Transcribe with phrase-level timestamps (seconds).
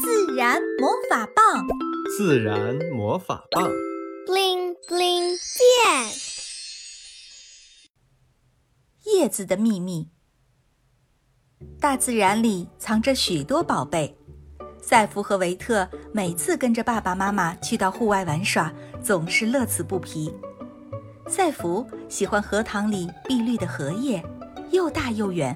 [0.00, 1.66] 自然魔法棒，
[2.16, 3.68] 自然魔法棒
[4.26, 6.12] ，bling bling 变。
[9.12, 10.08] 叶子的秘密。
[11.80, 14.16] 大自然里藏着许多宝贝。
[14.80, 18.72] 赛弗和维特每次跟着爸爸妈妈去到户外玩耍，
[19.02, 20.32] 总是乐此不疲。
[21.26, 24.22] 赛弗喜欢荷塘里碧绿的荷叶，
[24.70, 25.54] 又大又圆。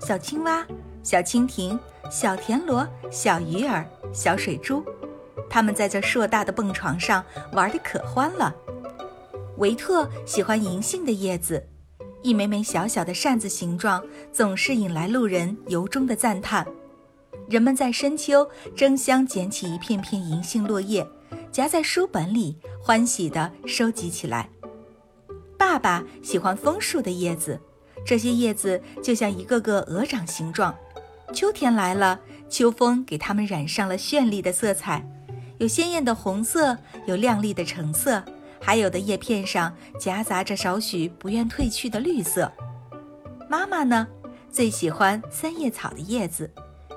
[0.00, 0.66] 小青蛙、
[1.08, 1.80] 小蜻蜓、
[2.10, 3.82] 小田螺、小鱼儿、
[4.12, 4.84] 小水珠，
[5.48, 8.54] 他们在这硕大的蹦床上玩得可欢了。
[9.56, 11.66] 维特喜欢银杏的叶子，
[12.20, 16.66] 一枚枚小小的扇子形状，总是引来路人由衷的赞叹。
[17.48, 18.46] 人们在深秋
[18.76, 21.08] 争相捡起一片片银杏落叶，
[21.50, 24.50] 夹在书本里，欢喜地收集起来。
[25.56, 27.58] 爸爸喜欢枫树的叶子，
[28.04, 30.76] 这些叶子就像一个个鹅掌形状。
[31.32, 32.18] 秋天来了，
[32.48, 35.06] 秋风给它们染上了绚丽的色彩，
[35.58, 38.22] 有鲜艳的红色，有亮丽的橙色，
[38.60, 42.50] 还有的叶片上夹杂着少许不愿褪去的绿色。
[43.48, 44.06] 妈妈呢，
[44.50, 46.50] 最喜欢三叶草的叶子。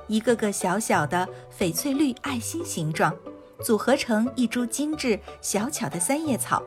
[0.07, 3.16] 一个个小小的翡翠绿爱心形状，
[3.63, 6.61] 组合成一株精致小巧的三叶草。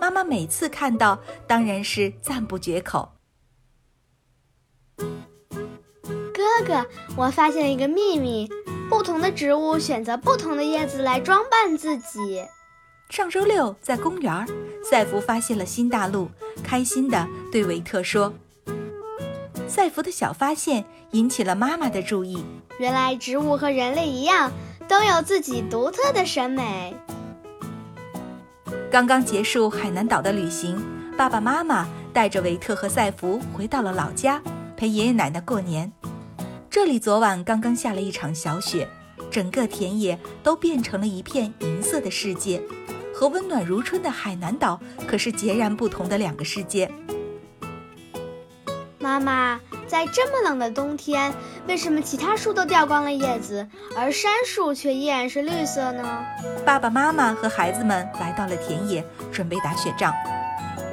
[0.00, 3.12] 妈妈每次看到，当然是赞不绝口。
[6.58, 6.86] 哥哥，
[7.16, 8.48] 我发现了一个秘密：
[8.90, 12.44] 不同的植物选择不同的叶子来装扮自己。
[13.08, 14.46] 上周六在公园，
[14.84, 16.28] 赛弗发现了新大陆，
[16.62, 18.34] 开心地对维特说。
[19.66, 22.44] 赛弗的小发现引起了妈妈的注意。
[22.78, 24.50] 原来植物和人类一样，
[24.86, 26.94] 都有自己独特的审美。
[28.90, 30.78] 刚刚结束海南岛的旅行，
[31.16, 34.42] 爸爸妈妈带着维特和赛弗回到了老家，
[34.76, 35.90] 陪爷爷奶奶过年。
[36.74, 38.88] 这里昨晚刚刚下了一场小雪，
[39.30, 42.62] 整个田野都变成了一片银色的世界，
[43.14, 46.90] 和温暖如春的海南岛可是截然不同的两个世界。
[48.98, 51.30] 妈妈，在这么冷的冬天，
[51.68, 56.24] 为什么其他树都掉光了叶子，而杉树却依然是绿色呢？
[56.64, 60.10] 爸爸妈妈和孩子们来到了田野，准备打雪仗。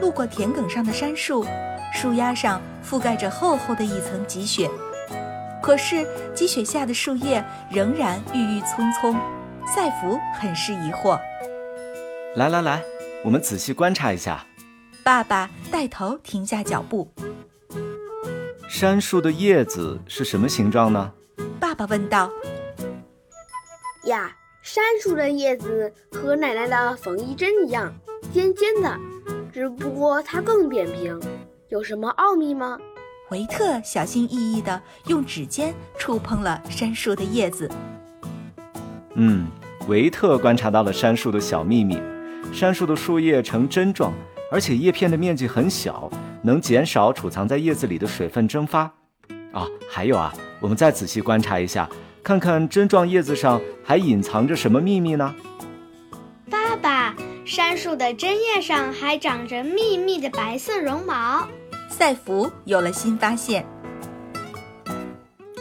[0.02, 1.46] 路过田埂上的杉树，
[1.94, 4.70] 树丫上覆盖着厚厚的一层积雪，
[5.70, 6.04] 可是
[6.34, 9.14] 积雪下的树叶仍然郁郁葱葱。
[9.68, 11.20] 赛弗很是疑惑。
[12.36, 12.84] 来来来，
[13.24, 14.44] 我们仔细观察一下。
[15.04, 17.08] 爸爸带头停下脚步。
[18.68, 21.14] 杉树的叶子是什么形状呢？
[21.60, 22.32] 爸爸问道。
[24.06, 27.94] 呀，杉树的叶子和奶奶的缝衣针一样，
[28.34, 28.98] 尖尖的，
[29.54, 31.22] 只不过它更扁平。
[31.68, 32.80] 有什么奥秘吗？
[33.30, 37.70] 维特小心翼翼地用指尖触碰了杉树的叶子。
[39.16, 39.48] 嗯，
[39.88, 42.02] 维特观察到了杉树的小秘密：
[42.54, 44.12] 杉树的树叶呈针状，
[44.52, 46.10] 而且叶片的面积很小。
[46.42, 48.84] 能减少储藏在叶子里的水分蒸发，
[49.52, 51.90] 啊，还有啊，我们再仔细观察一下，
[52.24, 55.36] 看看针状叶子上还隐藏着什么秘密呢？
[56.50, 57.14] 爸爸，
[57.44, 61.46] 杉树的针叶上还长着密密的白色绒毛。
[62.00, 63.66] 赛福有了新发现。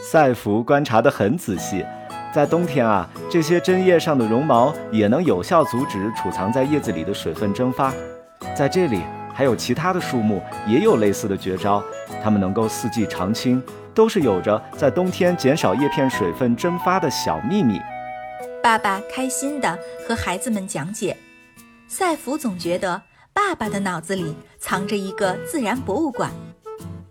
[0.01, 1.85] 赛福观察得很仔细，
[2.33, 7.93] 在冬天啊，这些针叶上的绒毛也能有效阻止储藏在叶子里的水分蒸发，
[8.55, 9.01] 在这里。
[9.33, 11.83] 还有其他的树木也有类似的绝招，
[12.21, 13.61] 它们能够四季常青，
[13.93, 17.79] 都是有着在冬天减少叶片水分蒸发的小秘密。
[18.63, 21.15] 爸爸开心地和孩子们讲解。
[21.87, 23.01] 赛福总觉得
[23.33, 26.31] 爸爸的脑子里藏着一个自然博物馆。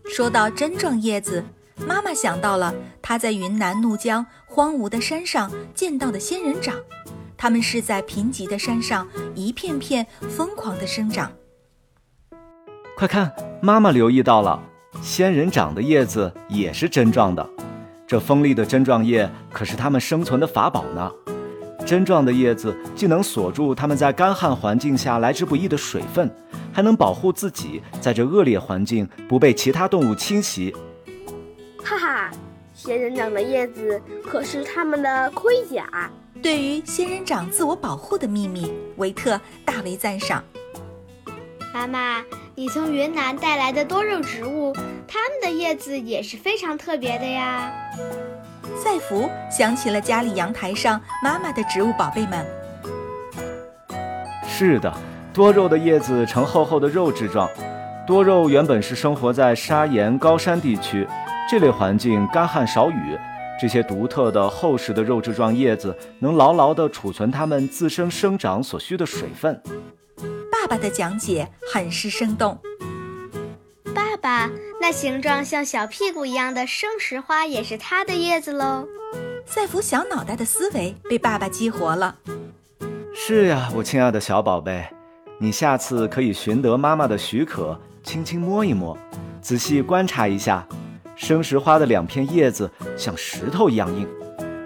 [0.05, 1.43] 说到针状叶子，
[1.87, 6.77] 妈妈想到了她在云南怒江荒芜的山上见到的仙人掌，
[7.37, 11.33] 它们是在贫瘠的山上一片片疯狂地生长。
[12.97, 14.63] 快看，妈妈留意到了，
[15.01, 17.49] 仙人掌的叶子也是针状的。
[18.07, 21.13] 这锋利的针状叶可是它们生存的法宝呢。
[21.89, 26.31] 针状的叶子既能锁住它们在干旱环境下来之不易的水分，
[26.71, 30.77] 还能保护自己在这恶劣环境不被其他动物侵袭。
[31.83, 32.31] 哈哈，
[32.75, 36.11] 仙人掌的叶子可是它们的盔甲。
[36.43, 40.45] 对于仙人掌自我保护的秘密，维特大为赞赏。
[41.73, 42.23] 妈妈。
[42.55, 44.75] 你从云南带来的多肉植物，
[45.07, 47.73] 它们的叶子也是非常特别的呀。
[48.99, 52.45] 赛弗想起了家里阳台上妈妈的植物宝贝们。
[54.45, 54.93] 是的，
[55.33, 57.49] 多肉的叶子呈厚厚的肉质状。
[58.07, 61.07] 多肉原本是生活在砂岩高山地区，
[61.49, 63.17] 这类环境干旱少雨，
[63.61, 69.63] 这些独特的厚实的肉质状叶子能牢牢地储存它们自身生长所需的水分。
[70.51, 72.59] 爸爸的讲解很是生动。
[73.95, 74.51] 爸爸，
[74.81, 78.87] 那形状像小屁股一样的生石花也是它的叶子喽？
[79.45, 82.17] 赛弗小脑袋的思维被爸爸激活了。
[83.13, 84.87] 是呀，我亲爱的小宝贝，
[85.39, 88.97] 你下次可以寻得妈妈的许可，轻轻摸一摸，
[89.43, 90.67] 仔细观察一下。
[91.17, 94.07] 生石花的两片叶子像石头一样硬，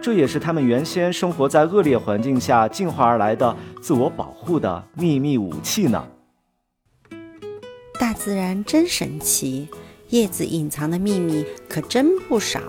[0.02, 6.06] 这也是它们原先生活在恶劣环境下进化而来的自我保护的秘密武器呢。
[7.98, 9.68] 大自然真神奇，
[10.12, 12.60] 叶子隐藏的秘密可真不少。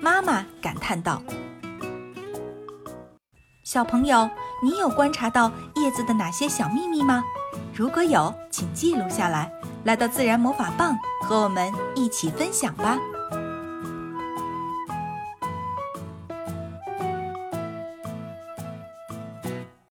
[0.00, 1.20] 妈妈感叹道
[3.66, 4.30] ：“小朋友，
[4.62, 7.24] 你有观察到叶子的哪些小秘密吗？
[7.74, 9.50] 如果有，请记录下来，
[9.82, 12.96] 来到自然魔法棒和我们一起分享吧。”